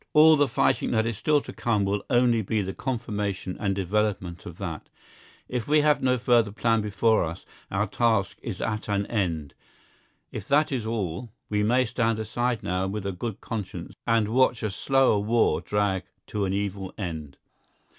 [0.13, 4.47] All the fighting that is still to come will only be the confirmation and development
[4.47, 4.89] of that.
[5.47, 9.53] If we have no further plan before us our task is at an end.
[10.31, 14.63] If that is all, we may stand aside now with a good conscience and watch
[14.63, 17.37] a slower war drag to an evil end.